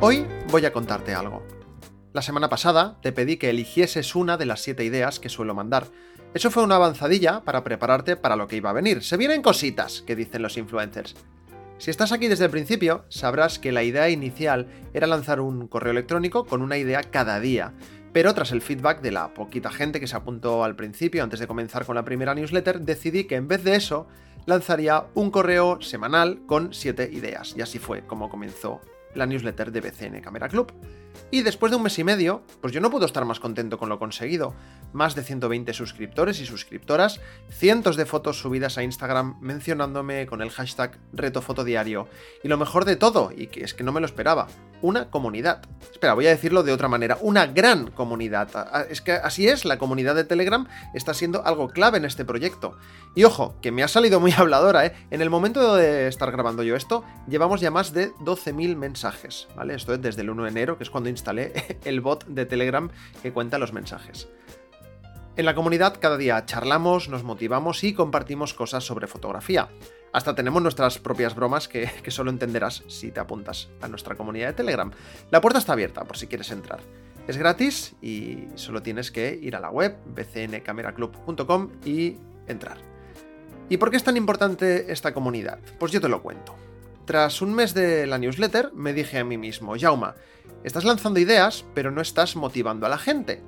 Hoy 0.00 0.26
voy 0.50 0.66
a 0.66 0.72
contarte 0.72 1.14
algo. 1.14 1.42
La 2.12 2.20
semana 2.20 2.48
pasada 2.48 2.98
te 3.00 3.10
pedí 3.10 3.38
que 3.38 3.50
eligieses 3.50 4.14
una 4.14 4.36
de 4.36 4.46
las 4.46 4.60
siete 4.60 4.84
ideas 4.84 5.18
que 5.18 5.30
suelo 5.30 5.54
mandar. 5.54 5.86
Eso 6.34 6.50
fue 6.50 6.62
una 6.62 6.76
avanzadilla 6.76 7.40
para 7.40 7.64
prepararte 7.64 8.16
para 8.16 8.36
lo 8.36 8.46
que 8.48 8.56
iba 8.56 8.70
a 8.70 8.74
venir. 8.74 9.02
Se 9.02 9.16
vienen 9.16 9.40
cositas, 9.40 10.02
que 10.02 10.14
dicen 10.14 10.42
los 10.42 10.58
influencers. 10.58 11.16
Si 11.78 11.90
estás 11.90 12.12
aquí 12.12 12.28
desde 12.28 12.44
el 12.44 12.50
principio, 12.50 13.04
sabrás 13.08 13.58
que 13.58 13.72
la 13.72 13.82
idea 13.82 14.10
inicial 14.10 14.68
era 14.92 15.06
lanzar 15.06 15.40
un 15.40 15.68
correo 15.68 15.92
electrónico 15.92 16.44
con 16.44 16.62
una 16.62 16.76
idea 16.76 17.02
cada 17.02 17.40
día. 17.40 17.72
Pero 18.14 18.32
tras 18.32 18.52
el 18.52 18.62
feedback 18.62 19.00
de 19.00 19.10
la 19.10 19.34
poquita 19.34 19.72
gente 19.72 19.98
que 19.98 20.06
se 20.06 20.14
apuntó 20.14 20.62
al 20.62 20.76
principio, 20.76 21.24
antes 21.24 21.40
de 21.40 21.48
comenzar 21.48 21.84
con 21.84 21.96
la 21.96 22.04
primera 22.04 22.32
newsletter, 22.32 22.80
decidí 22.80 23.24
que 23.24 23.34
en 23.34 23.48
vez 23.48 23.64
de 23.64 23.74
eso, 23.74 24.06
lanzaría 24.46 25.06
un 25.14 25.32
correo 25.32 25.82
semanal 25.82 26.46
con 26.46 26.72
siete 26.72 27.10
ideas. 27.12 27.56
Y 27.56 27.60
así 27.60 27.80
fue 27.80 28.06
como 28.06 28.30
comenzó 28.30 28.80
la 29.16 29.26
newsletter 29.26 29.72
de 29.72 29.80
BCN 29.80 30.20
Camera 30.20 30.48
Club. 30.48 30.72
Y 31.32 31.42
después 31.42 31.70
de 31.70 31.76
un 31.76 31.82
mes 31.82 31.98
y 31.98 32.04
medio, 32.04 32.42
pues 32.60 32.72
yo 32.72 32.80
no 32.80 32.90
puedo 32.90 33.06
estar 33.06 33.24
más 33.24 33.40
contento 33.40 33.78
con 33.78 33.88
lo 33.88 33.98
conseguido. 33.98 34.54
Más 34.92 35.16
de 35.16 35.24
120 35.24 35.72
suscriptores 35.72 36.40
y 36.40 36.46
suscriptoras, 36.46 37.20
cientos 37.50 37.96
de 37.96 38.06
fotos 38.06 38.38
subidas 38.38 38.78
a 38.78 38.84
Instagram 38.84 39.38
mencionándome 39.40 40.26
con 40.26 40.40
el 40.40 40.50
hashtag 40.50 41.00
retofotodiario. 41.12 42.08
Y 42.44 42.48
lo 42.48 42.58
mejor 42.58 42.84
de 42.84 42.94
todo, 42.94 43.32
y 43.36 43.48
que 43.48 43.64
es 43.64 43.74
que 43.74 43.82
no 43.82 43.90
me 43.90 43.98
lo 43.98 44.06
esperaba, 44.06 44.46
una 44.84 45.08
comunidad. 45.08 45.62
Espera, 45.90 46.12
voy 46.12 46.26
a 46.26 46.30
decirlo 46.30 46.62
de 46.62 46.72
otra 46.72 46.88
manera, 46.88 47.16
una 47.22 47.46
gran 47.46 47.90
comunidad. 47.90 48.48
Es 48.90 49.00
que 49.00 49.12
así 49.12 49.48
es, 49.48 49.64
la 49.64 49.78
comunidad 49.78 50.14
de 50.14 50.24
Telegram 50.24 50.68
está 50.92 51.14
siendo 51.14 51.44
algo 51.46 51.68
clave 51.68 51.96
en 51.96 52.04
este 52.04 52.26
proyecto. 52.26 52.76
Y 53.14 53.24
ojo, 53.24 53.56
que 53.62 53.72
me 53.72 53.82
ha 53.82 53.88
salido 53.88 54.20
muy 54.20 54.32
habladora, 54.36 54.84
¿eh? 54.84 54.92
En 55.10 55.22
el 55.22 55.30
momento 55.30 55.74
de 55.74 56.06
estar 56.06 56.30
grabando 56.30 56.62
yo 56.62 56.76
esto, 56.76 57.02
llevamos 57.26 57.62
ya 57.62 57.70
más 57.70 57.94
de 57.94 58.12
12.000 58.16 58.76
mensajes. 58.76 59.48
Esto 59.70 59.94
es 59.94 60.02
desde 60.02 60.20
el 60.20 60.28
1 60.28 60.42
de 60.42 60.50
enero, 60.50 60.76
que 60.76 60.84
es 60.84 60.90
cuando 60.90 61.08
instalé 61.08 61.78
el 61.84 62.02
bot 62.02 62.26
de 62.26 62.44
Telegram 62.44 62.90
que 63.22 63.32
cuenta 63.32 63.58
los 63.58 63.72
mensajes. 63.72 64.28
En 65.36 65.46
la 65.46 65.54
comunidad 65.54 65.96
cada 65.98 66.18
día 66.18 66.44
charlamos, 66.44 67.08
nos 67.08 67.24
motivamos 67.24 67.82
y 67.84 67.94
compartimos 67.94 68.52
cosas 68.52 68.84
sobre 68.84 69.06
fotografía. 69.06 69.70
Hasta 70.14 70.36
tenemos 70.36 70.62
nuestras 70.62 71.00
propias 71.00 71.34
bromas 71.34 71.66
que, 71.66 71.90
solo 72.06 72.30
entenderás 72.30 72.84
si 72.86 73.10
te 73.10 73.18
apuntas 73.18 73.68
a 73.80 73.88
nuestra 73.88 74.14
comunidad 74.14 74.46
de 74.46 74.52
Telegram. 74.52 74.92
La 75.32 75.40
puerta 75.40 75.58
está 75.58 75.72
abierta 75.72 76.04
por 76.04 76.16
si 76.16 76.28
quieres 76.28 76.52
entrar. 76.52 76.78
Es 77.26 77.36
gratis 77.36 77.96
y 78.00 78.44
solo 78.54 78.80
tienes 78.80 79.10
que 79.10 79.36
ir 79.42 79.56
a 79.56 79.60
la 79.60 79.70
web 79.70 79.96
bcncameraclub.com 80.06 81.68
y 81.84 82.16
entrar. 82.46 82.78
¿Y 83.68 83.76
por 83.78 83.90
qué 83.90 83.96
es 83.96 84.04
tan 84.04 84.16
importante 84.16 84.92
esta 84.92 85.12
comunidad? 85.12 85.58
Pues 85.80 85.90
yo 85.90 86.00
te 86.00 86.08
lo 86.08 86.22
cuento. 86.22 86.54
Tras 87.06 87.42
un 87.42 87.52
mes 87.52 87.74
de 87.74 88.06
la 88.06 88.18
newsletter, 88.18 88.72
me 88.72 88.92
dije 88.92 89.18
a 89.18 89.24
mí 89.24 89.36
mismo, 89.36 89.74
Jauma, 89.76 90.14
estás 90.62 90.84
lanzando 90.84 91.18
ideas, 91.18 91.64
pero 91.74 91.90
no 91.90 92.00
estás 92.00 92.36
motivando 92.36 92.86
a 92.86 92.88
la 92.88 92.98
gente. 92.98 93.42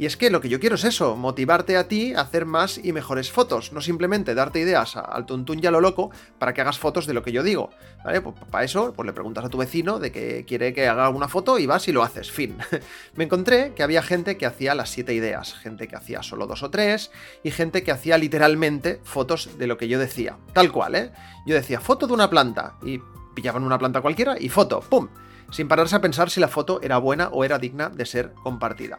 Y 0.00 0.06
es 0.06 0.16
que 0.16 0.30
lo 0.30 0.40
que 0.40 0.48
yo 0.48 0.60
quiero 0.60 0.76
es 0.76 0.84
eso, 0.84 1.14
motivarte 1.14 1.76
a 1.76 1.86
ti 1.86 2.14
a 2.14 2.22
hacer 2.22 2.46
más 2.46 2.80
y 2.82 2.94
mejores 2.94 3.30
fotos, 3.30 3.74
no 3.74 3.82
simplemente 3.82 4.34
darte 4.34 4.58
ideas 4.58 4.96
al 4.96 5.26
tuntún 5.26 5.62
y 5.62 5.66
a 5.66 5.70
lo 5.70 5.82
loco 5.82 6.10
para 6.38 6.54
que 6.54 6.62
hagas 6.62 6.78
fotos 6.78 7.04
de 7.04 7.12
lo 7.12 7.22
que 7.22 7.32
yo 7.32 7.42
digo. 7.42 7.68
¿Vale? 8.02 8.22
Pues 8.22 8.34
para 8.50 8.64
eso, 8.64 8.94
pues 8.94 9.04
le 9.04 9.12
preguntas 9.12 9.44
a 9.44 9.50
tu 9.50 9.58
vecino 9.58 9.98
de 9.98 10.10
que 10.10 10.46
quiere 10.46 10.72
que 10.72 10.88
haga 10.88 11.10
una 11.10 11.28
foto 11.28 11.58
y 11.58 11.66
vas 11.66 11.86
y 11.86 11.92
lo 11.92 12.02
haces, 12.02 12.30
fin. 12.30 12.56
Me 13.14 13.24
encontré 13.24 13.74
que 13.74 13.82
había 13.82 14.02
gente 14.02 14.38
que 14.38 14.46
hacía 14.46 14.74
las 14.74 14.88
siete 14.88 15.12
ideas, 15.12 15.52
gente 15.52 15.86
que 15.86 15.96
hacía 15.96 16.22
solo 16.22 16.46
dos 16.46 16.62
o 16.62 16.70
tres, 16.70 17.10
y 17.44 17.50
gente 17.50 17.82
que 17.82 17.92
hacía 17.92 18.16
literalmente 18.16 19.02
fotos 19.04 19.58
de 19.58 19.66
lo 19.66 19.76
que 19.76 19.88
yo 19.88 19.98
decía. 19.98 20.38
Tal 20.54 20.72
cual, 20.72 20.94
¿eh? 20.94 21.12
Yo 21.44 21.54
decía 21.54 21.78
foto 21.78 22.06
de 22.06 22.14
una 22.14 22.30
planta, 22.30 22.78
y 22.82 23.02
pillaban 23.34 23.64
una 23.64 23.78
planta 23.78 24.00
cualquiera 24.00 24.40
y 24.40 24.48
foto, 24.48 24.80
¡pum! 24.80 25.08
Sin 25.50 25.68
pararse 25.68 25.96
a 25.96 26.00
pensar 26.00 26.30
si 26.30 26.40
la 26.40 26.48
foto 26.48 26.80
era 26.80 26.96
buena 26.96 27.28
o 27.28 27.44
era 27.44 27.58
digna 27.58 27.90
de 27.90 28.06
ser 28.06 28.32
compartida. 28.42 28.98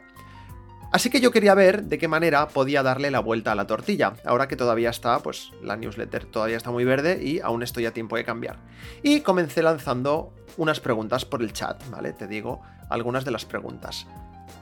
Así 0.92 1.10
que 1.10 1.22
yo 1.22 1.32
quería 1.32 1.54
ver 1.54 1.86
de 1.86 1.98
qué 1.98 2.10
manera 2.10 2.50
podía 2.50 2.84
darle 2.84 3.12
la 3.12 3.22
vuelta 3.22 3.54
a 3.54 3.56
la 3.56 3.66
tortilla, 3.66 4.14
ahora 4.26 4.50
que 4.50 4.58
todavía 4.58 4.90
está, 4.90 5.20
pues 5.20 5.52
la 5.64 5.78
newsletter 5.78 6.26
todavía 6.26 6.58
está 6.58 6.70
muy 6.70 6.84
verde 6.84 7.24
y 7.24 7.40
aún 7.40 7.64
estoy 7.64 7.86
a 7.86 7.94
tiempo 7.94 8.18
de 8.18 8.26
cambiar. 8.26 8.58
Y 9.02 9.22
comencé 9.22 9.64
lanzando 9.64 10.34
unas 10.58 10.82
preguntas 10.82 11.24
por 11.24 11.42
el 11.42 11.54
chat, 11.54 11.82
¿vale? 11.90 12.12
Te 12.12 12.28
digo 12.28 12.62
algunas 12.90 13.24
de 13.24 13.32
las 13.32 13.46
preguntas. 13.46 14.06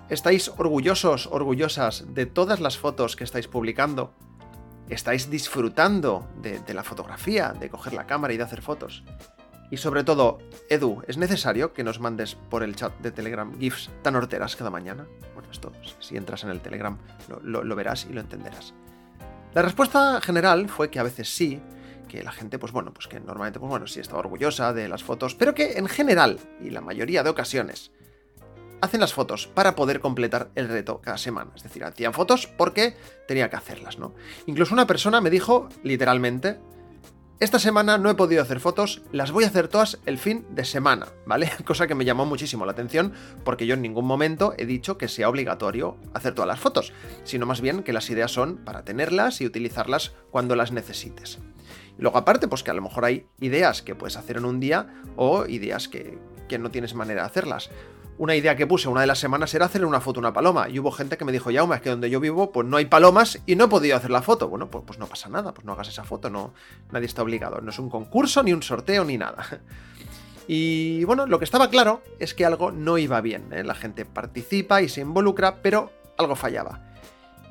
¿Estáis 0.07 0.49
orgullosos, 0.55 1.25
orgullosas 1.25 2.13
de 2.13 2.27
todas 2.27 2.59
las 2.59 2.77
fotos 2.77 3.15
que 3.15 3.23
estáis 3.23 3.47
publicando? 3.47 4.13
¿Estáis 4.87 5.31
disfrutando 5.31 6.27
de, 6.43 6.59
de 6.59 6.73
la 6.75 6.83
fotografía, 6.83 7.53
de 7.59 7.69
coger 7.69 7.93
la 7.93 8.05
cámara 8.05 8.33
y 8.35 8.37
de 8.37 8.43
hacer 8.43 8.61
fotos? 8.61 9.03
Y 9.71 9.77
sobre 9.77 10.03
todo, 10.03 10.39
Edu, 10.67 11.03
¿es 11.07 11.17
necesario 11.17 11.73
que 11.73 11.83
nos 11.83 11.99
mandes 11.99 12.35
por 12.35 12.63
el 12.63 12.75
chat 12.75 12.97
de 12.99 13.11
Telegram 13.11 13.57
GIFs 13.59 13.91
tan 14.01 14.15
horteras 14.15 14.55
cada 14.55 14.71
mañana? 14.71 15.07
Bueno, 15.35 15.49
esto, 15.51 15.71
si 15.99 16.17
entras 16.17 16.43
en 16.43 16.49
el 16.49 16.61
Telegram, 16.61 16.97
lo, 17.43 17.75
verás 17.75 18.07
y 18.09 18.13
lo 18.13 18.21
entenderás. 18.21 18.73
La 19.53 19.61
respuesta 19.61 20.19
general 20.21 20.69
fue 20.69 20.89
que 20.89 20.99
a 20.99 21.03
veces 21.03 21.29
sí, 21.29 21.61
que 22.07 22.23
la 22.23 22.31
gente, 22.31 22.57
pues 22.57 22.71
bueno, 22.71 22.93
pues 22.93 23.07
que 23.07 23.19
normalmente, 23.19 23.59
pues 23.59 23.69
bueno, 23.69 23.85
sí 23.85 23.99
estaba 23.99 24.19
orgullosa 24.19 24.73
de 24.73 24.87
las 24.87 25.03
fotos, 25.03 25.35
pero 25.35 25.53
que 25.53 25.73
en 25.73 25.87
general, 25.87 26.39
y 26.59 26.71
la 26.71 26.81
mayoría 26.81 27.21
de 27.21 27.29
ocasiones, 27.29 27.91
hacen 28.81 29.01
las 29.01 29.13
fotos 29.13 29.47
para 29.47 29.75
poder 29.75 29.99
completar 29.99 30.49
el 30.55 30.67
reto 30.67 31.01
cada 31.01 31.17
semana. 31.17 31.51
Es 31.55 31.63
decir, 31.63 31.83
hacían 31.83 32.13
fotos 32.13 32.47
porque 32.47 32.95
tenía 33.27 33.49
que 33.49 33.55
hacerlas, 33.55 33.99
¿no? 33.99 34.13
Incluso 34.45 34.73
una 34.73 34.87
persona 34.87 35.21
me 35.21 35.29
dijo, 35.29 35.69
literalmente, 35.83 36.59
esta 37.39 37.57
semana 37.57 37.97
no 37.97 38.09
he 38.09 38.15
podido 38.15 38.41
hacer 38.41 38.59
fotos, 38.59 39.01
las 39.13 39.31
voy 39.31 39.45
a 39.45 39.47
hacer 39.47 39.69
todas 39.69 39.99
el 40.05 40.17
fin 40.17 40.45
de 40.49 40.65
semana, 40.65 41.07
¿vale? 41.25 41.49
Cosa 41.65 41.87
que 41.87 41.95
me 41.95 42.03
llamó 42.03 42.25
muchísimo 42.25 42.65
la 42.65 42.73
atención 42.73 43.13
porque 43.45 43.65
yo 43.65 43.75
en 43.75 43.81
ningún 43.81 44.05
momento 44.05 44.53
he 44.57 44.65
dicho 44.65 44.97
que 44.97 45.07
sea 45.07 45.29
obligatorio 45.29 45.97
hacer 46.13 46.35
todas 46.35 46.49
las 46.49 46.59
fotos, 46.59 46.91
sino 47.23 47.45
más 47.45 47.61
bien 47.61 47.83
que 47.83 47.93
las 47.93 48.09
ideas 48.09 48.31
son 48.31 48.57
para 48.57 48.83
tenerlas 48.83 49.39
y 49.39 49.45
utilizarlas 49.45 50.11
cuando 50.31 50.57
las 50.57 50.73
necesites. 50.73 51.39
Luego 51.97 52.17
aparte, 52.17 52.49
pues 52.49 52.61
que 52.61 52.71
a 52.71 52.73
lo 52.73 52.81
mejor 52.81 53.05
hay 53.05 53.27
ideas 53.39 53.81
que 53.81 53.95
puedes 53.95 54.17
hacer 54.17 54.35
en 54.35 54.43
un 54.43 54.59
día 54.59 55.01
o 55.15 55.45
ideas 55.45 55.87
que, 55.87 56.17
que 56.49 56.59
no 56.59 56.71
tienes 56.71 56.93
manera 56.93 57.21
de 57.21 57.27
hacerlas 57.27 57.69
una 58.19 58.35
idea 58.35 58.57
que 58.57 58.67
puse 58.67 58.89
una 58.89 59.01
de 59.01 59.07
las 59.07 59.17
semanas 59.17 59.53
era 59.53 59.67
hacerle 59.67 59.87
una 59.87 60.01
foto 60.01 60.19
a 60.19 60.21
una 60.21 60.33
paloma. 60.33 60.67
Y 60.67 60.77
hubo 60.77 60.91
gente 60.91 61.17
que 61.17 61.23
me 61.23 61.31
dijo, 61.31 61.51
Yauma, 61.51 61.75
es 61.75 61.81
que 61.81 61.89
donde 61.89 62.09
yo 62.09 62.19
vivo, 62.19 62.51
pues 62.51 62.67
no 62.67 62.75
hay 62.75 62.83
palomas 62.83 63.39
y 63.45 63.55
no 63.55 63.63
he 63.63 63.67
podido 63.69 63.95
hacer 63.95 64.11
la 64.11 64.21
foto. 64.21 64.49
Bueno, 64.49 64.69
pues, 64.69 64.83
pues 64.85 64.99
no 64.99 65.07
pasa 65.07 65.29
nada, 65.29 65.53
pues 65.53 65.65
no 65.65 65.71
hagas 65.71 65.87
esa 65.87 66.03
foto, 66.03 66.29
no, 66.29 66.53
nadie 66.91 67.05
está 67.05 67.23
obligado. 67.23 67.61
No 67.61 67.69
es 67.69 67.79
un 67.79 67.89
concurso, 67.89 68.43
ni 68.43 68.51
un 68.51 68.61
sorteo, 68.61 69.03
ni 69.03 69.17
nada. 69.17 69.45
Y 70.51 71.03
bueno, 71.03 71.27
lo 71.27 71.37
que 71.37 71.45
estaba 71.45 71.69
claro 71.69 72.01
es 72.17 72.33
que 72.33 72.43
algo 72.43 72.71
no 72.71 72.97
iba 72.97 73.21
bien. 73.21 73.53
¿eh? 73.53 73.63
La 73.63 73.75
gente 73.75 74.03
participa 74.03 74.81
y 74.81 74.89
se 74.89 75.01
involucra, 75.01 75.61
pero 75.61 75.91
algo 76.17 76.35
fallaba. 76.35 76.81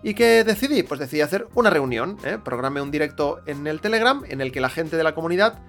¿Y 0.02 0.14
qué 0.14 0.42
decidí? 0.42 0.82
Pues 0.82 0.98
decidí 0.98 1.20
hacer 1.20 1.46
una 1.54 1.70
reunión. 1.70 2.18
¿eh? 2.24 2.38
Programé 2.44 2.80
un 2.80 2.90
directo 2.90 3.38
en 3.46 3.68
el 3.68 3.80
Telegram 3.80 4.24
en 4.26 4.40
el 4.40 4.50
que 4.50 4.60
la 4.60 4.68
gente 4.68 4.96
de 4.96 5.04
la 5.04 5.14
comunidad 5.14 5.60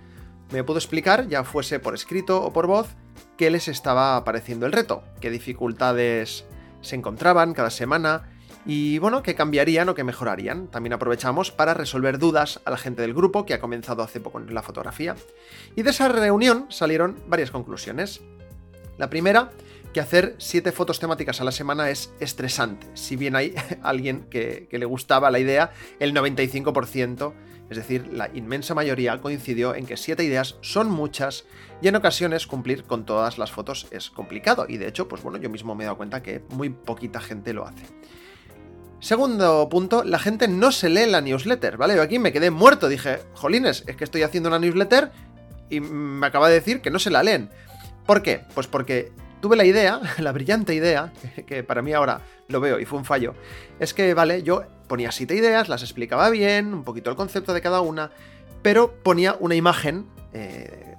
me 0.52 0.64
pudo 0.64 0.80
explicar, 0.80 1.28
ya 1.28 1.44
fuese 1.44 1.80
por 1.80 1.94
escrito 1.94 2.42
o 2.42 2.52
por 2.52 2.66
voz, 2.66 2.96
qué 3.40 3.50
les 3.50 3.70
estaba 3.70 4.22
pareciendo 4.26 4.66
el 4.66 4.74
reto, 4.74 5.02
qué 5.22 5.30
dificultades 5.30 6.44
se 6.82 6.98
encontraban 6.98 7.54
cada 7.54 7.70
semana 7.70 8.30
y 8.66 9.00
bueno, 9.00 9.24
qué 9.24 9.34
cambiarían 9.34 9.88
o 9.88 9.96
qué 9.96 10.04
mejorarían. 10.04 10.68
También 10.68 10.92
aprovechamos 10.92 11.50
para 11.50 11.74
resolver 11.74 12.20
dudas 12.20 12.60
a 12.66 12.72
la 12.72 12.76
gente 12.76 13.02
del 13.02 13.14
grupo 13.14 13.46
que 13.46 13.54
ha 13.54 13.62
comenzado 13.62 14.04
hace 14.04 14.20
poco 14.20 14.42
en 14.42 14.54
la 14.54 14.62
fotografía. 14.62 15.16
Y 15.78 15.84
de 15.84 15.92
esa 15.92 16.10
reunión 16.10 16.66
salieron 16.68 17.16
varias 17.30 17.50
conclusiones. 17.50 18.20
La 18.98 19.10
primera, 19.10 19.52
que 19.94 20.02
hacer 20.02 20.36
siete 20.38 20.74
fotos 20.74 21.00
temáticas 21.00 21.40
a 21.40 21.46
la 21.46 21.54
semana 21.54 21.90
es 21.90 22.12
estresante. 22.20 22.88
Si 22.94 23.16
bien 23.16 23.38
hay 23.38 23.56
alguien 23.84 24.26
que, 24.30 24.68
que 24.70 24.80
le 24.80 24.86
gustaba 24.86 25.32
la 25.32 25.40
idea, 25.40 25.72
el 26.02 26.14
95% 26.14 27.34
es 27.70 27.78
decir, 27.78 28.08
la 28.12 28.30
inmensa 28.34 28.74
mayoría 28.74 29.20
coincidió 29.22 29.76
en 29.76 29.86
que 29.86 29.96
siete 29.96 30.24
ideas 30.24 30.56
son 30.62 30.90
muchas 30.90 31.46
y 31.82 31.88
en 31.88 31.96
ocasiones 31.96 32.48
cumplir 32.48 32.84
con 32.84 33.06
todas 33.06 33.38
las 33.38 33.52
fotos 33.52 33.88
es 33.92 34.10
complicado 34.10 34.66
y 34.68 34.78
de 34.78 34.88
hecho, 34.88 35.08
pues 35.08 35.22
bueno, 35.22 35.38
yo 35.38 35.50
mismo 35.50 35.76
me 35.76 35.84
he 35.84 35.86
dado 35.86 35.98
cuenta 35.98 36.24
que 36.24 36.44
muy 36.50 36.70
poquita 36.70 37.20
gente 37.20 37.54
lo 37.54 37.68
hace. 37.68 37.86
Segundo 39.00 39.70
punto, 39.70 40.04
la 40.04 40.20
gente 40.20 40.48
no 40.48 40.72
se 40.72 40.90
lee 40.90 41.06
la 41.06 41.22
newsletter, 41.22 41.78
¿vale? 41.78 41.96
Yo 41.96 42.02
aquí 42.02 42.20
me 42.20 42.34
quedé 42.34 42.52
muerto, 42.52 42.90
dije, 42.90 43.20
jolines, 43.34 43.84
es 43.88 43.96
que 43.96 44.04
estoy 44.04 44.24
haciendo 44.24 44.50
una 44.50 44.60
newsletter 44.60 45.12
y 45.70 45.80
me 45.80 46.28
acaba 46.28 46.50
de 46.50 46.56
decir 46.56 46.82
que 46.82 46.90
no 46.90 47.00
se 47.00 47.10
la 47.10 47.24
leen. 47.24 47.50
¿Por 48.06 48.24
qué? 48.24 48.42
Pues 48.56 48.68
porque 48.68 49.14
tuve 49.42 49.56
la 49.56 49.64
idea, 49.64 50.02
la 50.18 50.32
brillante 50.32 50.74
idea, 50.74 51.14
que 51.48 51.64
para 51.64 51.82
mí 51.82 51.94
ahora 51.94 52.22
lo 52.48 52.60
veo 52.60 52.80
y 52.80 52.86
fue 52.86 53.00
un 53.00 53.06
fallo, 53.06 53.36
es 53.80 53.94
que, 53.94 54.14
vale, 54.14 54.44
yo 54.44 54.64
ponía 54.90 55.14
siete 55.14 55.36
ideas, 55.36 55.70
las 55.70 55.84
explicaba 55.84 56.30
bien, 56.30 56.74
un 56.74 56.84
poquito 56.84 57.10
el 57.10 57.16
concepto 57.16 57.54
de 57.54 57.62
cada 57.62 57.80
una, 57.80 58.12
pero 58.62 58.94
ponía 59.02 59.38
una 59.40 59.56
imagen, 59.56 60.08
eh, 60.34 60.96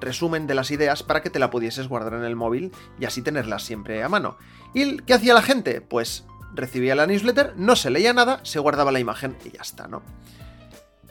resumen 0.00 0.48
de 0.48 0.54
las 0.54 0.72
ideas, 0.72 1.04
para 1.04 1.22
que 1.22 1.30
te 1.30 1.38
la 1.38 1.50
pudieses 1.50 1.86
guardar 1.86 2.14
en 2.14 2.24
el 2.24 2.34
móvil 2.34 2.72
y 2.98 3.04
así 3.04 3.22
tenerlas 3.22 3.62
siempre 3.62 4.02
a 4.02 4.08
mano. 4.08 4.36
¿Y 4.74 4.96
qué 4.96 5.14
hacía 5.14 5.34
la 5.34 5.42
gente? 5.42 5.80
Pues 5.80 6.24
recibía 6.54 6.96
la 6.96 7.06
newsletter, 7.06 7.54
no 7.56 7.76
se 7.76 7.90
leía 7.90 8.12
nada, 8.12 8.40
se 8.42 8.58
guardaba 8.58 8.90
la 8.90 8.98
imagen 8.98 9.36
y 9.44 9.50
ya 9.50 9.62
está, 9.62 9.86
¿no? 9.86 10.02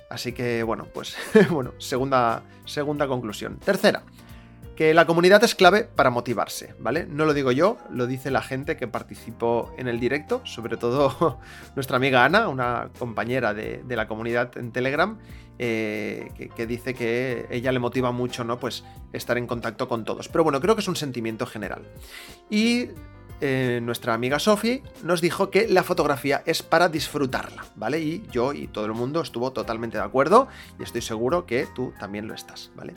Así 0.09 0.33
que, 0.33 0.63
bueno, 0.63 0.87
pues, 0.93 1.15
bueno, 1.49 1.71
segunda, 1.77 2.43
segunda 2.65 3.07
conclusión. 3.07 3.57
Tercera, 3.63 4.03
que 4.75 4.93
la 4.93 5.05
comunidad 5.05 5.43
es 5.43 5.55
clave 5.55 5.83
para 5.83 6.09
motivarse, 6.09 6.75
¿vale? 6.79 7.05
No 7.05 7.25
lo 7.25 7.33
digo 7.33 7.51
yo, 7.51 7.77
lo 7.91 8.07
dice 8.07 8.31
la 8.31 8.41
gente 8.41 8.77
que 8.77 8.87
participó 8.87 9.73
en 9.77 9.87
el 9.87 9.99
directo, 9.99 10.41
sobre 10.45 10.77
todo 10.77 11.39
nuestra 11.75 11.97
amiga 11.97 12.25
Ana, 12.25 12.47
una 12.47 12.89
compañera 12.97 13.53
de, 13.53 13.83
la 13.87 14.07
comunidad 14.07 14.57
en 14.57 14.71
Telegram, 14.71 15.19
eh, 15.59 16.49
que, 16.55 16.65
dice 16.65 16.93
que 16.93 17.45
ella 17.51 17.71
le 17.71 17.79
motiva 17.79 18.11
mucho, 18.11 18.43
¿no? 18.43 18.59
Pues 18.59 18.83
estar 19.13 19.37
en 19.37 19.45
contacto 19.45 19.87
con 19.87 20.05
todos. 20.05 20.29
Pero 20.29 20.43
bueno, 20.43 20.59
creo 20.61 20.75
que 20.75 20.81
es 20.81 20.87
un 20.87 20.95
sentimiento 20.95 21.45
general. 21.45 21.83
Y 22.49 22.89
eh, 23.41 23.79
nuestra 23.83 24.13
amiga 24.13 24.39
Sophie 24.39 24.83
nos 25.03 25.19
dijo 25.19 25.49
que 25.49 25.67
la 25.67 25.83
fotografía 25.83 26.43
es 26.45 26.63
para 26.63 26.89
disfrutarla, 26.89 27.65
¿vale? 27.75 27.99
Y 27.99 28.23
yo 28.31 28.53
y 28.53 28.67
todo 28.67 28.85
el 28.85 28.93
mundo 28.93 29.21
estuvo 29.21 29.51
totalmente 29.51 29.97
de 29.97 30.03
acuerdo 30.03 30.47
y 30.79 30.83
estoy 30.83 31.01
seguro 31.01 31.45
que 31.45 31.67
tú 31.75 31.93
también 31.99 32.27
lo 32.27 32.33
estás, 32.33 32.71
¿vale? 32.75 32.93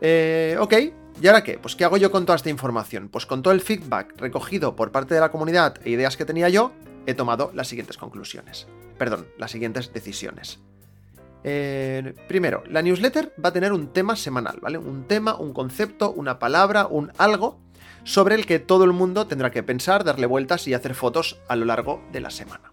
Eh, 0.00 0.56
ok, 0.58 0.74
¿y 1.20 1.26
ahora 1.26 1.44
qué? 1.44 1.58
Pues 1.58 1.76
¿qué 1.76 1.84
hago 1.84 1.96
yo 1.96 2.10
con 2.10 2.24
toda 2.26 2.36
esta 2.36 2.50
información? 2.50 3.08
Pues 3.08 3.26
con 3.26 3.42
todo 3.42 3.52
el 3.52 3.60
feedback 3.60 4.14
recogido 4.16 4.76
por 4.76 4.92
parte 4.92 5.14
de 5.14 5.20
la 5.20 5.30
comunidad 5.30 5.76
e 5.84 5.90
ideas 5.90 6.16
que 6.16 6.24
tenía 6.24 6.48
yo, 6.48 6.72
he 7.06 7.14
tomado 7.14 7.50
las 7.54 7.68
siguientes 7.68 7.96
conclusiones. 7.96 8.66
Perdón, 8.98 9.26
las 9.38 9.50
siguientes 9.50 9.92
decisiones. 9.92 10.60
Eh, 11.42 12.14
primero, 12.28 12.62
la 12.68 12.82
newsletter 12.82 13.32
va 13.42 13.48
a 13.48 13.52
tener 13.52 13.72
un 13.72 13.92
tema 13.92 14.16
semanal, 14.16 14.58
¿vale? 14.60 14.78
Un 14.78 15.04
tema, 15.04 15.36
un 15.36 15.52
concepto, 15.52 16.12
una 16.12 16.38
palabra, 16.38 16.86
un 16.86 17.12
algo 17.16 17.58
sobre 18.04 18.34
el 18.34 18.46
que 18.46 18.58
todo 18.58 18.84
el 18.84 18.92
mundo 18.92 19.26
tendrá 19.26 19.50
que 19.50 19.62
pensar, 19.62 20.04
darle 20.04 20.26
vueltas 20.26 20.66
y 20.68 20.74
hacer 20.74 20.94
fotos 20.94 21.38
a 21.48 21.56
lo 21.56 21.64
largo 21.64 22.02
de 22.12 22.20
la 22.20 22.30
semana. 22.30 22.72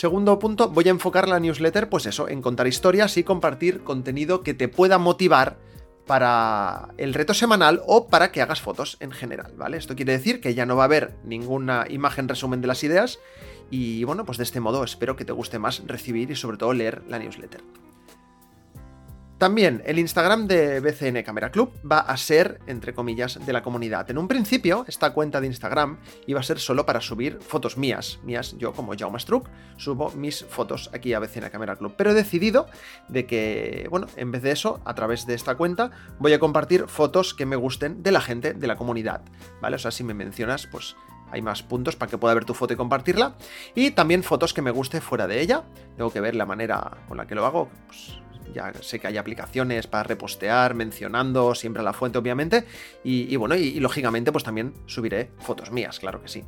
Segundo 0.00 0.38
punto, 0.38 0.70
voy 0.70 0.88
a 0.88 0.92
enfocar 0.92 1.28
la 1.28 1.38
newsletter, 1.40 1.90
pues 1.90 2.06
eso, 2.06 2.26
en 2.26 2.40
contar 2.40 2.66
historias 2.66 3.18
y 3.18 3.22
compartir 3.22 3.84
contenido 3.84 4.40
que 4.40 4.54
te 4.54 4.66
pueda 4.66 4.96
motivar 4.96 5.58
para 6.06 6.94
el 6.96 7.12
reto 7.12 7.34
semanal 7.34 7.82
o 7.86 8.06
para 8.06 8.32
que 8.32 8.40
hagas 8.40 8.62
fotos 8.62 8.96
en 9.00 9.10
general, 9.10 9.52
¿vale? 9.58 9.76
Esto 9.76 9.96
quiere 9.96 10.12
decir 10.12 10.40
que 10.40 10.54
ya 10.54 10.64
no 10.64 10.74
va 10.74 10.84
a 10.84 10.86
haber 10.86 11.18
ninguna 11.22 11.84
imagen 11.90 12.28
resumen 12.28 12.62
de 12.62 12.68
las 12.68 12.82
ideas 12.82 13.18
y 13.70 14.04
bueno, 14.04 14.24
pues 14.24 14.38
de 14.38 14.44
este 14.44 14.58
modo 14.58 14.84
espero 14.84 15.16
que 15.16 15.26
te 15.26 15.32
guste 15.32 15.58
más 15.58 15.82
recibir 15.86 16.30
y 16.30 16.34
sobre 16.34 16.56
todo 16.56 16.72
leer 16.72 17.02
la 17.06 17.18
newsletter. 17.18 17.60
También 19.40 19.82
el 19.86 19.98
Instagram 19.98 20.46
de 20.46 20.80
BCN 20.80 21.22
Camera 21.22 21.50
Club 21.50 21.72
va 21.90 22.00
a 22.00 22.14
ser, 22.18 22.60
entre 22.66 22.92
comillas, 22.92 23.38
de 23.46 23.54
la 23.54 23.62
comunidad. 23.62 24.10
En 24.10 24.18
un 24.18 24.28
principio, 24.28 24.84
esta 24.86 25.14
cuenta 25.14 25.40
de 25.40 25.46
Instagram 25.46 25.96
iba 26.26 26.40
a 26.40 26.42
ser 26.42 26.58
solo 26.58 26.84
para 26.84 27.00
subir 27.00 27.38
fotos 27.40 27.78
mías. 27.78 28.18
Mías, 28.22 28.54
yo 28.58 28.74
como 28.74 28.92
Jaume 28.94 29.18
Struck, 29.18 29.48
subo 29.78 30.10
mis 30.10 30.44
fotos 30.44 30.90
aquí 30.92 31.14
a 31.14 31.20
BCN 31.20 31.48
Camera 31.48 31.76
Club. 31.76 31.94
Pero 31.96 32.10
he 32.10 32.14
decidido 32.14 32.66
de 33.08 33.24
que, 33.24 33.86
bueno, 33.88 34.08
en 34.16 34.30
vez 34.30 34.42
de 34.42 34.50
eso, 34.50 34.82
a 34.84 34.94
través 34.94 35.24
de 35.24 35.32
esta 35.32 35.54
cuenta, 35.54 35.90
voy 36.18 36.34
a 36.34 36.38
compartir 36.38 36.86
fotos 36.86 37.32
que 37.32 37.46
me 37.46 37.56
gusten 37.56 38.02
de 38.02 38.12
la 38.12 38.20
gente 38.20 38.52
de 38.52 38.66
la 38.66 38.76
comunidad. 38.76 39.22
¿Vale? 39.62 39.76
O 39.76 39.78
sea, 39.78 39.90
si 39.90 40.04
me 40.04 40.12
mencionas, 40.12 40.66
pues 40.66 40.96
hay 41.30 41.40
más 41.40 41.62
puntos 41.62 41.96
para 41.96 42.10
que 42.10 42.18
pueda 42.18 42.34
ver 42.34 42.44
tu 42.44 42.52
foto 42.52 42.74
y 42.74 42.76
compartirla. 42.76 43.36
Y 43.74 43.92
también 43.92 44.22
fotos 44.22 44.52
que 44.52 44.60
me 44.60 44.70
guste 44.70 45.00
fuera 45.00 45.26
de 45.26 45.40
ella. 45.40 45.64
Tengo 45.96 46.12
que 46.12 46.20
ver 46.20 46.34
la 46.34 46.44
manera 46.44 46.98
con 47.08 47.16
la 47.16 47.26
que 47.26 47.34
lo 47.34 47.46
hago. 47.46 47.70
Pues 47.86 48.20
ya 48.52 48.72
sé 48.80 48.98
que 48.98 49.06
hay 49.06 49.16
aplicaciones 49.16 49.86
para 49.86 50.02
repostear, 50.04 50.74
mencionando 50.74 51.54
siempre 51.54 51.80
a 51.80 51.84
la 51.84 51.92
fuente, 51.92 52.18
obviamente. 52.18 52.64
Y, 53.04 53.34
bueno, 53.36 53.54
y, 53.54 53.80
lógicamente, 53.80 54.32
pues 54.32 54.44
también 54.44 54.74
subiré 54.86 55.30
fotos 55.38 55.70
mías, 55.70 55.98
claro 55.98 56.22
que 56.22 56.28
sí. 56.28 56.44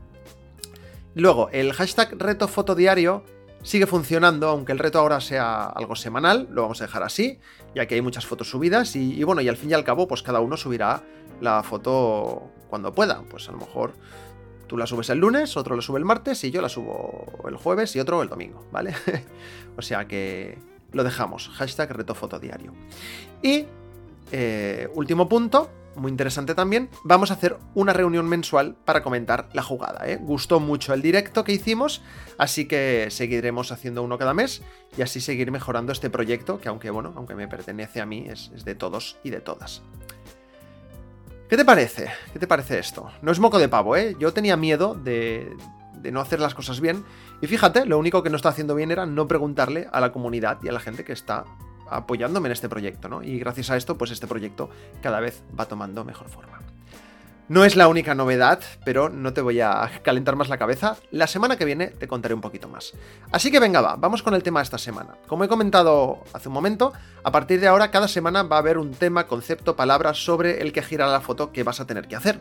Luego, 1.15 1.51
el 1.51 1.73
hashtag 1.73 2.17
reto 2.19 2.49
fotodiario 2.49 3.25
sigue 3.63 3.87
funcionando, 3.87 4.49
aunque 4.49 4.73
el 4.73 4.79
reto 4.79 4.99
ahora 4.99 5.21
sea 5.21 5.65
algo 5.67 5.95
semanal, 5.95 6.49
lo 6.51 6.63
vamos 6.63 6.81
a 6.81 6.87
dejar 6.87 7.03
así, 7.03 7.39
ya 7.75 7.87
que 7.87 7.95
hay 7.95 8.03
muchas 8.03 8.27
fotos 8.27 8.51
subidas. 8.51 8.97
Y, 8.97 9.15
y 9.15 9.25
bueno, 9.25 9.41
y 9.41 9.49
al 9.49 9.57
fin 9.57 9.71
y 9.71 9.75
al 9.75 9.85
cabo, 9.85 10.09
pues 10.09 10.23
cada 10.23 10.41
uno 10.41 10.57
subirá 10.57 11.03
la 11.41 11.63
foto 11.63 12.51
cuando 12.69 12.93
pueda. 12.93 13.23
Pues 13.29 13.49
a 13.49 13.53
lo 13.53 13.59
mejor 13.59 13.93
Tú 14.73 14.79
la 14.79 14.87
subes 14.87 15.11
el 15.11 15.19
lunes, 15.19 15.55
otro 15.59 15.77
la 15.77 15.83
sube 15.83 15.99
el 15.99 16.07
martes 16.07 16.43
y 16.45 16.51
yo 16.51 16.63
la 16.63 16.71
subo 16.71 17.27
el 17.47 17.57
jueves 17.59 17.95
y 17.95 18.01
otro 18.01 18.23
el 18.23 18.31
domingo, 18.31 18.67
¿vale? 18.73 18.95
o 19.77 19.83
sea 19.83 20.09
que, 20.09 20.57
lo 20.93 21.05
dejamos. 21.05 21.49
Hashtag 21.49 21.91
reto 21.91 22.15
fotodiario. 22.15 22.73
Y 23.43 23.67
eh, 24.31 24.89
último 24.94 25.29
punto, 25.29 25.71
muy 25.97 26.11
interesante 26.11 26.55
también, 26.55 26.89
vamos 27.05 27.31
a 27.31 27.35
hacer 27.35 27.59
una 27.75 27.93
reunión 27.93 28.27
mensual 28.27 28.77
para 28.85 29.03
comentar 29.03 29.49
la 29.53 29.62
jugada. 29.62 30.09
¿eh? 30.09 30.19
Gustó 30.21 30.61
mucho 30.61 30.94
el 30.94 31.03
directo 31.03 31.44
que 31.44 31.53
hicimos, 31.53 32.03
así 32.39 32.67
que 32.67 33.09
seguiremos 33.11 33.73
haciendo 33.73 34.03
uno 34.03 34.19
cada 34.19 34.35
mes 34.35 34.62
y 34.97 35.03
así 35.03 35.21
seguir 35.21 35.50
mejorando 35.50 35.93
este 35.93 36.11
proyecto 36.11 36.61
que 36.61 36.69
aunque 36.69 36.91
bueno, 36.91 37.12
aunque 37.17 37.35
me 37.35 37.49
pertenece 37.49 38.00
a 38.00 38.06
mí, 38.06 38.27
es, 38.29 38.50
es 38.55 38.65
de 38.65 38.75
todos 38.75 39.19
y 39.23 39.31
de 39.31 39.41
todas. 39.41 39.83
¿Qué 41.49 41.59
te 41.59 41.67
parece? 41.67 42.09
¿Qué 42.33 42.39
te 42.39 42.47
parece 42.47 42.79
esto? 42.79 43.11
No 43.21 43.31
es 43.31 43.39
moco 43.39 43.59
de 43.59 43.69
pavo, 43.69 43.94
¿eh? 43.94 44.17
Yo 44.19 44.33
tenía 44.33 44.56
miedo 44.56 44.94
de, 44.94 45.55
de 46.03 46.13
no 46.13 46.21
hacer 46.21 46.41
las 46.41 46.55
cosas 46.55 46.81
bien. 46.81 47.05
Y 47.41 47.47
fíjate, 47.47 47.87
lo 47.87 47.99
único 47.99 48.23
que 48.23 48.31
no 48.31 48.37
está 48.37 48.51
haciendo 48.51 48.75
bien 48.75 48.91
era 48.91 49.07
no 49.07 49.29
preguntarle 49.29 49.89
a 49.93 50.01
la 50.01 50.13
comunidad 50.13 50.59
y 50.63 50.69
a 50.69 50.73
la 50.73 50.81
gente 50.81 51.05
que 51.05 51.13
está 51.13 51.45
apoyándome 51.89 52.49
en 52.49 52.53
este 52.53 52.69
proyecto, 52.69 53.09
¿no? 53.09 53.23
Y 53.23 53.39
gracias 53.39 53.71
a 53.71 53.77
esto, 53.77 53.97
pues 53.97 54.11
este 54.11 54.27
proyecto 54.27 54.71
cada 55.03 55.21
vez 55.21 55.43
va 55.59 55.67
tomando 55.67 56.05
mejor 56.05 56.29
forma. 56.29 56.61
No 57.49 57.65
es 57.65 57.77
la 57.77 57.89
única 57.89 58.15
novedad, 58.15 58.61
pero 58.85 59.11
no 59.11 59.35
te 59.35 59.43
voy 59.43 59.61
a 59.61 60.01
calentar 60.03 60.37
más 60.37 60.49
la 60.49 60.57
cabeza. 60.57 60.97
La 61.11 61.27
semana 61.27 61.57
que 61.57 61.67
viene 61.67 61.89
te 61.89 62.09
contaré 62.09 62.35
un 62.35 62.41
poquito 62.41 62.69
más. 62.69 62.95
Así 63.31 63.51
que 63.51 63.61
venga, 63.61 63.83
va, 63.83 63.97
vamos 63.97 64.23
con 64.23 64.35
el 64.35 64.43
tema 64.43 64.61
de 64.61 64.65
esta 64.65 64.79
semana. 64.79 65.17
Como 65.27 65.45
he 65.45 65.49
comentado 65.49 66.23
hace 66.33 66.49
un 66.49 66.55
momento, 66.55 66.95
a 67.23 67.31
partir 67.33 67.61
de 67.61 67.67
ahora 67.67 67.91
cada 67.91 68.09
semana 68.09 68.43
va 68.45 68.57
a 68.57 68.61
haber 68.61 68.79
un 68.79 68.93
tema, 68.93 69.27
concepto, 69.27 69.77
palabra 69.77 70.15
sobre 70.15 70.63
el 70.63 70.73
que 70.73 70.83
gira 70.83 71.07
la 71.09 71.21
foto 71.21 71.53
que 71.53 71.63
vas 71.63 71.81
a 71.81 71.87
tener 71.87 72.09
que 72.09 72.17
hacer. 72.17 72.41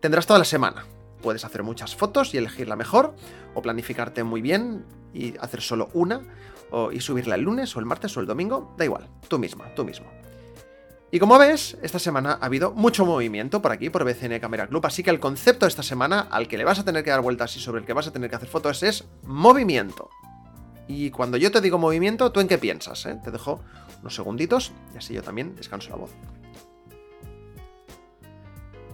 Tendrás 0.00 0.26
toda 0.26 0.38
la 0.38 0.44
semana, 0.46 0.86
Puedes 1.22 1.44
hacer 1.44 1.62
muchas 1.62 1.96
fotos 1.96 2.34
y 2.34 2.38
elegir 2.38 2.68
la 2.68 2.76
mejor, 2.76 3.14
o 3.54 3.62
planificarte 3.62 4.24
muy 4.24 4.42
bien 4.42 4.84
y 5.12 5.36
hacer 5.38 5.60
solo 5.60 5.88
una, 5.94 6.22
o, 6.70 6.92
y 6.92 7.00
subirla 7.00 7.34
el 7.34 7.42
lunes 7.42 7.74
o 7.76 7.80
el 7.80 7.86
martes 7.86 8.16
o 8.16 8.20
el 8.20 8.26
domingo, 8.26 8.74
da 8.76 8.84
igual, 8.84 9.08
tú 9.28 9.38
misma, 9.38 9.74
tú 9.74 9.84
mismo. 9.84 10.06
Y 11.10 11.18
como 11.18 11.38
ves, 11.38 11.78
esta 11.80 11.98
semana 11.98 12.38
ha 12.40 12.46
habido 12.46 12.72
mucho 12.72 13.06
movimiento 13.06 13.62
por 13.62 13.72
aquí, 13.72 13.88
por 13.88 14.04
BCN 14.04 14.38
Camera 14.40 14.66
Club, 14.66 14.84
así 14.84 15.02
que 15.02 15.08
el 15.08 15.20
concepto 15.20 15.64
de 15.64 15.70
esta 15.70 15.82
semana 15.82 16.28
al 16.30 16.48
que 16.48 16.58
le 16.58 16.64
vas 16.64 16.78
a 16.78 16.84
tener 16.84 17.02
que 17.02 17.10
dar 17.10 17.22
vueltas 17.22 17.56
y 17.56 17.60
sobre 17.60 17.80
el 17.80 17.86
que 17.86 17.94
vas 17.94 18.06
a 18.06 18.12
tener 18.12 18.28
que 18.28 18.36
hacer 18.36 18.48
fotos 18.48 18.82
es 18.82 19.04
movimiento. 19.22 20.10
Y 20.86 21.10
cuando 21.10 21.38
yo 21.38 21.50
te 21.50 21.62
digo 21.62 21.78
movimiento, 21.78 22.30
¿tú 22.30 22.40
en 22.40 22.48
qué 22.48 22.58
piensas? 22.58 23.06
Eh? 23.06 23.18
Te 23.24 23.30
dejo 23.30 23.60
unos 24.00 24.14
segunditos 24.14 24.72
y 24.94 24.98
así 24.98 25.14
yo 25.14 25.22
también 25.22 25.54
descanso 25.54 25.90
la 25.90 25.96
voz. 25.96 26.10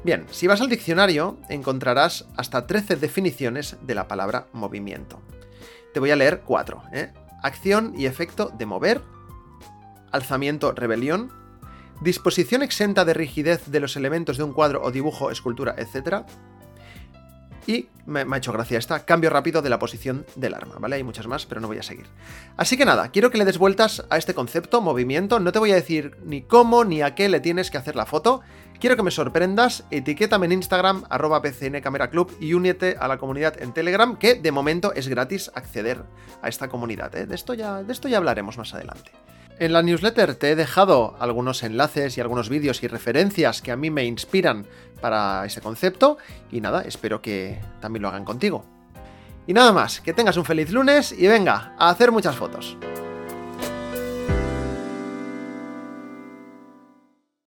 Bien, 0.04 0.26
si 0.30 0.46
vas 0.46 0.60
al 0.60 0.68
diccionario 0.68 1.38
encontrarás 1.48 2.26
hasta 2.36 2.66
13 2.66 2.96
definiciones 2.96 3.78
de 3.80 3.94
la 3.94 4.06
palabra 4.06 4.48
movimiento. 4.52 5.22
Te 5.94 6.00
voy 6.00 6.10
a 6.10 6.16
leer 6.16 6.42
cuatro. 6.44 6.82
¿eh? 6.92 7.10
Acción 7.42 7.94
y 7.96 8.04
efecto 8.04 8.52
de 8.54 8.66
mover, 8.66 9.00
alzamiento, 10.12 10.72
rebelión, 10.72 11.32
disposición 12.02 12.62
exenta 12.62 13.06
de 13.06 13.14
rigidez 13.14 13.70
de 13.70 13.80
los 13.80 13.96
elementos 13.96 14.36
de 14.36 14.42
un 14.42 14.52
cuadro 14.52 14.82
o 14.82 14.90
dibujo, 14.90 15.30
escultura, 15.30 15.74
etc. 15.78 16.26
Y 17.66 17.88
me, 18.04 18.26
ha 18.30 18.36
hecho 18.36 18.52
gracia 18.52 18.78
esta, 18.78 19.06
cambio 19.06 19.30
rápido 19.30 19.62
de 19.62 19.70
la 19.70 19.78
posición 19.78 20.26
del 20.36 20.52
arma, 20.52 20.74
¿vale? 20.78 20.96
Hay 20.96 21.02
muchas 21.02 21.26
más, 21.26 21.46
pero 21.46 21.62
no 21.62 21.68
voy 21.68 21.78
a 21.78 21.82
seguir. 21.82 22.06
Así 22.58 22.76
que 22.76 22.84
nada, 22.84 23.08
quiero 23.08 23.30
que 23.30 23.38
le 23.38 23.46
des 23.46 23.56
vueltas 23.56 24.04
a 24.10 24.18
este 24.18 24.34
concepto, 24.34 24.82
movimiento, 24.82 25.40
no 25.40 25.50
te 25.50 25.58
voy 25.58 25.72
a 25.72 25.76
decir 25.76 26.18
ni 26.26 26.42
cómo 26.42 26.84
ni 26.84 27.00
a 27.00 27.14
qué 27.14 27.30
le 27.30 27.40
tienes 27.40 27.70
que 27.70 27.78
hacer 27.78 27.96
la 27.96 28.04
foto, 28.04 28.42
quiero 28.84 28.96
que 28.96 29.02
me 29.02 29.10
sorprendas, 29.10 29.84
etiquétame 29.90 30.44
en 30.44 30.52
Instagram, 30.52 31.04
arroba 31.08 31.40
PCN 31.40 31.80
Camera 31.80 32.10
Club 32.10 32.36
y 32.38 32.52
únete 32.52 32.96
a 33.00 33.08
la 33.08 33.16
comunidad 33.16 33.62
en 33.62 33.72
Telegram, 33.72 34.18
que 34.18 34.34
de 34.34 34.52
momento 34.52 34.92
es 34.92 35.08
gratis 35.08 35.50
acceder 35.54 36.02
a 36.42 36.50
esta 36.50 36.68
comunidad, 36.68 37.16
¿eh? 37.16 37.24
de, 37.24 37.34
esto 37.34 37.54
ya, 37.54 37.82
de 37.82 37.90
esto 37.90 38.08
ya 38.08 38.18
hablaremos 38.18 38.58
más 38.58 38.74
adelante. 38.74 39.10
En 39.58 39.72
la 39.72 39.80
newsletter 39.80 40.34
te 40.34 40.50
he 40.50 40.54
dejado 40.54 41.16
algunos 41.18 41.62
enlaces 41.62 42.18
y 42.18 42.20
algunos 42.20 42.50
vídeos 42.50 42.82
y 42.82 42.88
referencias 42.88 43.62
que 43.62 43.72
a 43.72 43.76
mí 43.76 43.90
me 43.90 44.04
inspiran 44.04 44.66
para 45.00 45.46
ese 45.46 45.62
concepto 45.62 46.18
y 46.52 46.60
nada, 46.60 46.82
espero 46.82 47.22
que 47.22 47.58
también 47.80 48.02
lo 48.02 48.08
hagan 48.08 48.26
contigo. 48.26 48.66
Y 49.46 49.54
nada 49.54 49.72
más, 49.72 50.02
que 50.02 50.12
tengas 50.12 50.36
un 50.36 50.44
feliz 50.44 50.70
lunes 50.70 51.10
y 51.10 51.26
venga, 51.26 51.74
a 51.78 51.88
hacer 51.88 52.12
muchas 52.12 52.36
fotos. 52.36 52.76